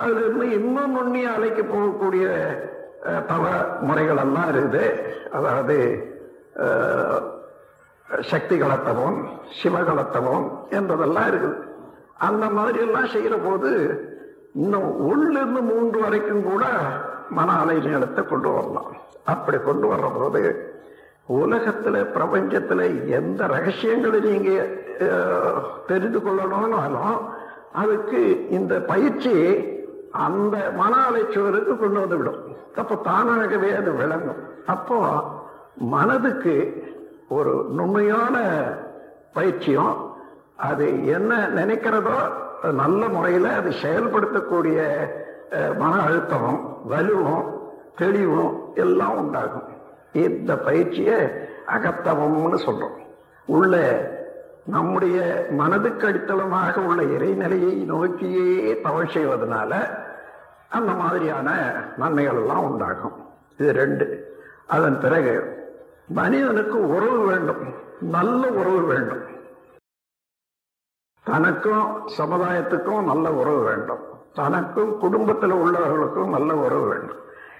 [0.00, 2.26] நுண்ணிய அலைக்கு போகக்கூடிய
[3.30, 3.44] தவ
[3.88, 4.84] முறைகள் எல்லாம் இருக்குது.
[5.36, 5.76] அதாவது
[8.30, 9.18] சக்தி கலத்தவம்
[9.58, 10.46] சிவகலத்தவம்
[10.78, 11.58] என்றதெல்லாம் இருக்குது.
[12.28, 13.70] அந்த மாதிரி எல்லாம் செய்யற போது
[14.62, 16.64] இன்னும் உள்ளிருந்து மூன்று வரைக்கும் கூட
[17.38, 18.92] மன அலை நீளத்தை கொண்டு வரலாம்.
[19.32, 20.42] அப்படி கொண்டு வர்ற போது
[21.38, 22.82] உலகத்துல பிரபஞ்சத்துல
[23.18, 24.50] எந்த ரகசியங்களை நீங்க
[25.90, 27.18] தெரிந்து கொள்ளணும்னாலும்
[27.80, 28.20] அதுக்கு
[28.58, 29.34] இந்த பயிற்சி
[30.12, 32.40] அந்த மன அலைச்சுவருக்கு கொண்டு வந்து விடும்
[32.80, 34.42] அப்போ தானாகவே அது விளங்கும்.
[34.66, 34.98] அப்போ
[35.94, 36.54] மனதுக்கு
[37.28, 38.36] ஒரு நுண்மையான
[39.36, 39.94] பயிற்சியும்
[40.56, 42.18] அது என்ன நினைக்கிறதோ
[42.72, 44.78] நல்ல முறையில் அது செயல்படுத்தக்கூடிய
[45.80, 46.60] மன அழுத்தமும்
[46.92, 47.46] வலுவும்
[47.96, 49.68] தெளிவும் எல்லாம் உண்டாகும்.
[50.12, 51.18] இந்த பயிற்சியை
[51.74, 52.96] அகத்தவம்னு சொல்றோம்.
[53.46, 53.74] உள்ள
[54.74, 55.18] நம்முடைய
[55.58, 58.48] மனதுக்கு அடித்தளமாக உள்ள இறைநிலையை நோக்கியே
[58.82, 59.72] தவழ் செய்வதனால
[60.70, 63.12] அந்த மாதிரியான நன்மைகள் எல்லாம் உண்டாகும்.
[63.58, 64.36] இது ரெண்டு.
[64.66, 65.56] அதன் பிறகு
[66.08, 67.74] மனிதனுக்கு உறவு வேண்டும்.
[68.00, 69.22] நல்ல உறவு வேண்டும்.
[71.24, 73.98] தனக்கும் சமுதாயத்துக்கும் நல்ல உறவு வேண்டும்.
[74.34, 77.16] தனக்கும் குடும்பத்தில் உள்ளவர்களுக்கும் நல்ல உறவு வேண்டும்.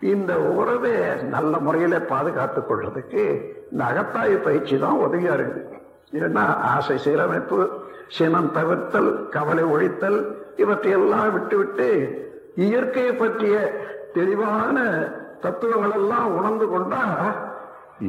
[0.00, 5.78] இந்த உறவை நல்ல முறையில் பாதுகாத்துக் கொள்றதுக்கு இந்த அகத்தாய்வு பயிற்சி தான் உதவியா இருக்குது
[6.12, 7.68] ஏன்னா ஆசை சீரமைப்பு
[8.08, 11.88] சினம் தவிர்த்தல் கவலை ஒழித்தல் இவற்றையெல்லாம் விட்டுவிட்டு
[12.64, 13.56] இயற்கையை பற்றிய
[14.16, 14.76] தெளிவான
[15.44, 17.02] தத்துவங்கள் எல்லாம் உணர்ந்து கொண்டா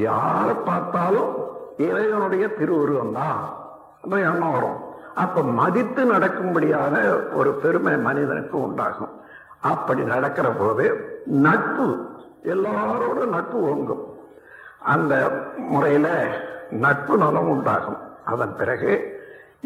[0.06, 1.32] யாரை பார்த்தாலும்
[1.88, 3.42] இறைவனுடைய திருவுருவம் தான்
[4.30, 4.80] எண்ணம் வரும்?
[5.24, 6.96] அப்ப மதித்து நடக்கும்படியான
[7.34, 9.14] ஒரு பெருமை மனிதனுக்கு உண்டாகும்.
[9.72, 10.86] அப்படி நடக்கிற போது
[11.46, 11.88] நட்பு
[12.54, 14.04] எல்லாரோட நட்பு ஓங்கும்.
[14.94, 15.14] அந்த
[15.74, 16.08] முறையில
[16.84, 18.00] நட்பு நலம் உண்டாகும்.
[18.26, 18.92] அதன் பிறகு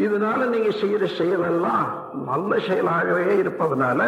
[0.06, 1.86] இதனால நீங்க செய்யற செயலெல்லாம்
[2.30, 4.02] நல்ல செயலாகவே இருப்பதனால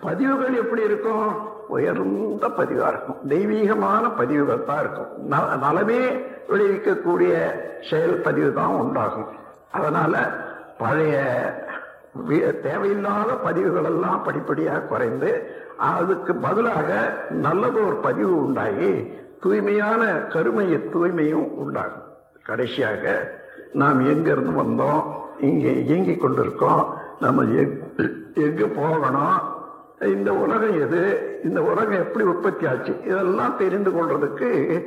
[0.00, 1.54] பதிவுகள் எப்படி இருக்கும்?
[1.68, 3.16] உயர்ந்த பதிவாக இருக்கும்.
[3.28, 5.30] தெய்வீகமான பதிவுகள் தான் இருக்கும்.
[5.30, 7.50] ந- நலமே விளைவிக்கக்கூடிய
[7.90, 9.26] செயல் பதிவு தான் உண்டாகும்.
[9.70, 10.30] அதனால
[10.78, 11.24] பழைய
[12.62, 22.02] தேவையில்லாத பதிவுகள் எல்லாம் படிப்படியாக குறைந்து அதுக்கு பதிலாக நல்லது ஒரு பதிவு உண்டாகி தூய்மையான கருமைய தூய்மையும் உண்டாகும்.
[22.44, 23.32] கடைசியாக
[23.72, 25.02] நாம் எங்கிருந்து வந்தோம்?
[25.40, 26.86] இங்கே இயங்கிக் கொண்டிருக்கோம்.
[27.20, 27.42] நம்ம
[28.34, 29.54] எங்கு போகணும்?
[30.00, 31.40] இந்த உலகம் எது?
[31.44, 33.00] இந்த உலகம் எப்படி உற்பத்தி ஆச்சு?
[33.04, 34.82] இதெல்லாம் தெரிந்து கொள்றதுக்கு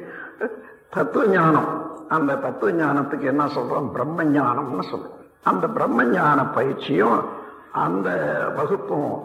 [0.90, 3.92] தத்துவ ஞானம் அந்த தத்துவ ஞானத்துக்கு என்ன சொல்றோம்?
[3.92, 5.28] பிரம்ம ஞானம்னு சொல்றோம்.
[5.44, 7.26] அந்த பிரம்ம ஞான பயிற்சியும்
[7.72, 8.10] அந்த
[8.56, 9.24] வகுப்பும்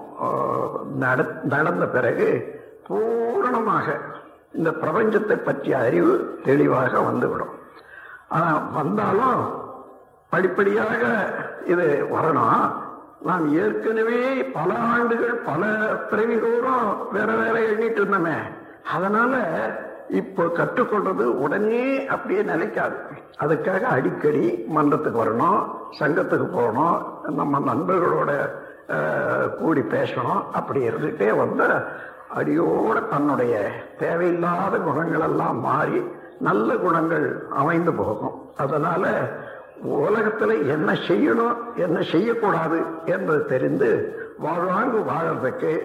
[0.96, 4.00] நட- நடந்த பிறகு பூரணமாக
[4.52, 7.62] இந்த பிரபஞ்சத்தை பற்றிய அறிவு தெளிவாக வந்துவிடும்.
[8.28, 9.62] ஆனால் வந்தாலும்
[10.30, 11.24] படிப்படியாக
[11.66, 12.70] இது வரணும்.
[13.24, 14.18] நாம் ஏற்கனவே
[14.52, 15.62] பல ஆண்டுகள் பல
[16.10, 18.36] பிறவிகளோடும் வேற வேற எண்ணிட்டு இருந்தோமே
[18.92, 19.34] அதனால
[20.10, 22.96] இப்போ கற்றுக்கொள்றது உடனே அப்படியே நிலைக்காது
[23.40, 25.60] அதுக்காக அடிக்கடி மன்றத்துக்கு வரணும்
[26.00, 26.98] சங்கத்துக்கு போகணும்
[27.36, 28.32] நம்ம நண்பர்களோட
[29.58, 31.68] கூடி பேசணும் அப்படி இருந்துட்டே வந்து
[32.34, 33.54] அடியோட தன்னுடைய
[33.98, 35.98] தேவையில்லாத குணங்கள் எல்லாம் மாறி
[36.40, 38.34] நல்ல குணங்கள் அமைந்து போகும்.
[38.56, 39.04] அதனால
[39.82, 45.78] உலகத்துல என்ன செய்யணும் என்ன செய்யக்கூடாது என்பது தெரிந்து வாழ்வாங்கு வாழறதுக்கு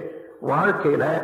[0.48, 1.22] வாழ்க்கையில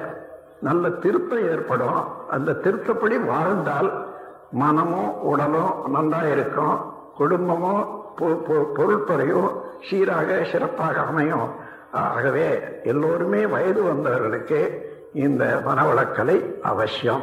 [0.61, 2.29] நல்ல திருத்தம் ஏற்படும்.
[2.29, 4.05] அந்த திருத்தப்படி வாழ்ந்தால்
[4.51, 6.93] மனமும் உடலும் நல்லா இருக்கும்.
[7.15, 11.49] குடும்பமும் பொ- பொ- பொருட்துறையும் சீராக சிறப்பாக அமையும்.
[11.91, 14.81] ஆகவே எல்லோருமே வயது வந்தவர்களுக்கு
[15.13, 17.21] இந்த மனவளக்கலை அவசியம்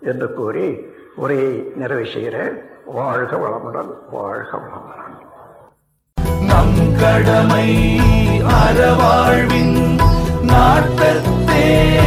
[0.00, 2.72] என்று கூறி உரையை நிறைவு செய்கிறேன்.
[2.86, 5.02] வாழ்க வளமுடன் வாழ்க வளமுடன்.
[6.40, 8.00] நம் கடமை
[8.40, 9.98] அறவாழ்வின்
[10.42, 12.03] நாட்டத்தே.